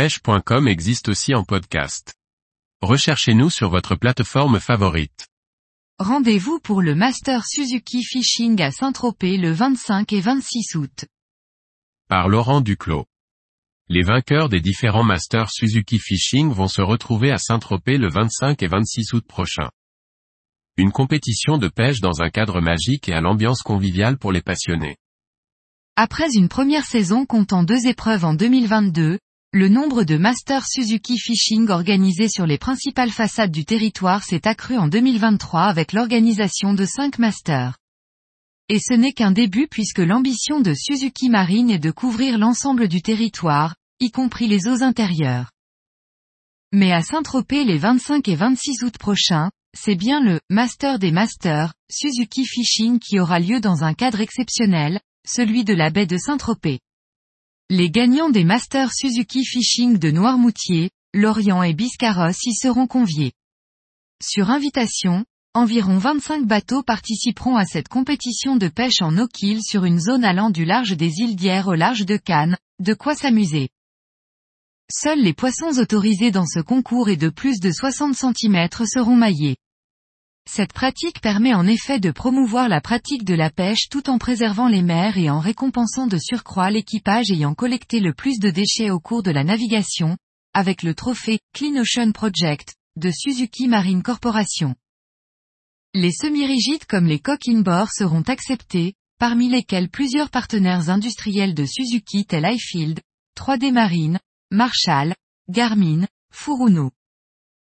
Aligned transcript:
pêche.com 0.00 0.66
existe 0.66 1.10
aussi 1.10 1.34
en 1.34 1.44
podcast. 1.44 2.14
Recherchez-nous 2.80 3.50
sur 3.50 3.68
votre 3.68 3.96
plateforme 3.96 4.58
favorite. 4.58 5.26
Rendez-vous 5.98 6.58
pour 6.58 6.80
le 6.80 6.94
Master 6.94 7.44
Suzuki 7.46 8.02
Fishing 8.02 8.62
à 8.62 8.70
Saint-Tropez 8.70 9.36
le 9.36 9.52
25 9.52 10.10
et 10.14 10.22
26 10.22 10.76
août. 10.76 11.04
Par 12.08 12.30
Laurent 12.30 12.62
Duclos. 12.62 13.04
Les 13.90 14.00
vainqueurs 14.00 14.48
des 14.48 14.62
différents 14.62 15.04
Masters 15.04 15.50
Suzuki 15.50 15.98
Fishing 15.98 16.50
vont 16.50 16.68
se 16.68 16.80
retrouver 16.80 17.30
à 17.30 17.36
Saint-Tropez 17.36 17.98
le 17.98 18.08
25 18.08 18.62
et 18.62 18.68
26 18.68 19.12
août 19.12 19.26
prochain. 19.28 19.68
Une 20.78 20.92
compétition 20.92 21.58
de 21.58 21.68
pêche 21.68 22.00
dans 22.00 22.22
un 22.22 22.30
cadre 22.30 22.62
magique 22.62 23.10
et 23.10 23.12
à 23.12 23.20
l'ambiance 23.20 23.60
conviviale 23.60 24.16
pour 24.16 24.32
les 24.32 24.40
passionnés. 24.40 24.96
Après 25.96 26.30
une 26.32 26.48
première 26.48 26.86
saison 26.86 27.26
comptant 27.26 27.64
deux 27.64 27.86
épreuves 27.86 28.24
en 28.24 28.32
2022, 28.32 29.18
le 29.52 29.68
nombre 29.68 30.04
de 30.04 30.16
Masters 30.16 30.64
Suzuki 30.64 31.18
Fishing 31.18 31.70
organisés 31.70 32.28
sur 32.28 32.46
les 32.46 32.56
principales 32.56 33.10
façades 33.10 33.50
du 33.50 33.64
territoire 33.64 34.22
s'est 34.22 34.46
accru 34.46 34.78
en 34.78 34.86
2023 34.86 35.62
avec 35.62 35.92
l'organisation 35.92 36.72
de 36.72 36.84
5 36.84 37.18
Masters. 37.18 37.76
Et 38.68 38.78
ce 38.78 38.94
n'est 38.94 39.12
qu'un 39.12 39.32
début 39.32 39.66
puisque 39.66 39.98
l'ambition 39.98 40.60
de 40.60 40.72
Suzuki 40.72 41.28
Marine 41.28 41.68
est 41.68 41.80
de 41.80 41.90
couvrir 41.90 42.38
l'ensemble 42.38 42.86
du 42.86 43.02
territoire, 43.02 43.74
y 43.98 44.12
compris 44.12 44.46
les 44.46 44.68
eaux 44.68 44.84
intérieures. 44.84 45.50
Mais 46.70 46.92
à 46.92 47.02
Saint-Tropez 47.02 47.64
les 47.64 47.78
25 47.78 48.28
et 48.28 48.36
26 48.36 48.84
août 48.84 48.98
prochains, 48.98 49.50
c'est 49.76 49.96
bien 49.96 50.20
le 50.20 50.38
Master 50.48 51.00
des 51.00 51.10
Masters, 51.10 51.74
Suzuki 51.90 52.46
Fishing 52.46 53.00
qui 53.00 53.18
aura 53.18 53.40
lieu 53.40 53.58
dans 53.58 53.82
un 53.82 53.94
cadre 53.94 54.20
exceptionnel, 54.20 55.00
celui 55.26 55.64
de 55.64 55.74
la 55.74 55.90
baie 55.90 56.06
de 56.06 56.18
Saint-Tropez. 56.18 56.78
Les 57.72 57.88
gagnants 57.88 58.30
des 58.30 58.42
Masters 58.42 58.92
Suzuki 58.92 59.44
Fishing 59.44 59.96
de 59.96 60.10
Noirmoutier, 60.10 60.90
Lorient 61.14 61.62
et 61.62 61.72
Biscarrosse 61.72 62.44
y 62.44 62.52
seront 62.52 62.88
conviés. 62.88 63.30
Sur 64.20 64.50
invitation, 64.50 65.24
environ 65.54 65.96
25 65.96 66.46
bateaux 66.48 66.82
participeront 66.82 67.54
à 67.54 67.64
cette 67.64 67.86
compétition 67.86 68.56
de 68.56 68.66
pêche 68.66 69.02
en 69.02 69.16
eau 69.18 69.28
sur 69.60 69.84
une 69.84 70.00
zone 70.00 70.24
allant 70.24 70.50
du 70.50 70.64
large 70.64 70.96
des 70.96 71.20
îles 71.20 71.36
d'Hier 71.36 71.68
au 71.68 71.74
large 71.74 72.04
de 72.04 72.16
Cannes, 72.16 72.58
de 72.80 72.92
quoi 72.92 73.14
s'amuser. 73.14 73.68
Seuls 74.92 75.22
les 75.22 75.32
poissons 75.32 75.78
autorisés 75.78 76.32
dans 76.32 76.46
ce 76.46 76.58
concours 76.58 77.08
et 77.08 77.16
de 77.16 77.28
plus 77.28 77.60
de 77.60 77.70
60 77.70 78.16
cm 78.16 78.68
seront 78.84 79.14
maillés. 79.14 79.58
Cette 80.52 80.72
pratique 80.72 81.20
permet 81.20 81.54
en 81.54 81.64
effet 81.68 82.00
de 82.00 82.10
promouvoir 82.10 82.68
la 82.68 82.80
pratique 82.80 83.22
de 83.22 83.34
la 83.34 83.50
pêche 83.50 83.88
tout 83.88 84.10
en 84.10 84.18
préservant 84.18 84.66
les 84.66 84.82
mers 84.82 85.16
et 85.16 85.30
en 85.30 85.38
récompensant 85.38 86.08
de 86.08 86.18
surcroît 86.18 86.72
l'équipage 86.72 87.30
ayant 87.30 87.54
collecté 87.54 88.00
le 88.00 88.12
plus 88.12 88.40
de 88.40 88.50
déchets 88.50 88.90
au 88.90 88.98
cours 88.98 89.22
de 89.22 89.30
la 89.30 89.44
navigation, 89.44 90.16
avec 90.52 90.82
le 90.82 90.92
trophée 90.92 91.38
Clean 91.52 91.76
Ocean 91.76 92.10
Project, 92.10 92.74
de 92.96 93.12
Suzuki 93.12 93.68
Marine 93.68 94.02
Corporation. 94.02 94.74
Les 95.94 96.10
semi-rigides 96.10 96.84
comme 96.84 97.06
les 97.06 97.20
coques 97.20 97.46
in-bord 97.46 97.92
seront 97.92 98.22
acceptés, 98.22 98.94
parmi 99.20 99.50
lesquels 99.50 99.88
plusieurs 99.88 100.30
partenaires 100.30 100.90
industriels 100.90 101.54
de 101.54 101.64
Suzuki 101.64 102.26
tels 102.26 102.56
iField, 102.56 102.98
3D 103.38 103.70
Marine, 103.70 104.18
Marshall, 104.50 105.14
Garmin, 105.48 106.08
Furuno. 106.32 106.90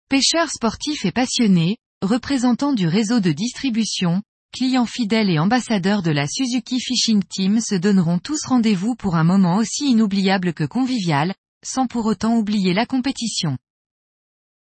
Pêcheurs 0.08 0.50
sportifs 0.50 1.04
et 1.04 1.12
passionnés, 1.12 1.76
représentants 2.02 2.72
du 2.72 2.88
réseau 2.88 3.19
de 3.19 3.31
distribution, 3.31 4.22
clients 4.53 4.86
fidèles 4.86 5.30
et 5.30 5.39
ambassadeurs 5.39 6.02
de 6.02 6.11
la 6.11 6.28
Suzuki 6.28 6.80
Fishing 6.80 7.22
Team 7.23 7.59
se 7.59 7.75
donneront 7.75 8.19
tous 8.19 8.45
rendez-vous 8.45 8.95
pour 8.95 9.16
un 9.16 9.25
moment 9.25 9.58
aussi 9.58 9.92
inoubliable 9.92 10.53
que 10.53 10.64
convivial, 10.64 11.33
sans 11.64 11.88
pour 11.88 12.05
autant 12.05 12.38
oublier 12.38 12.73
la 12.73 12.86
compétition. 12.86 13.58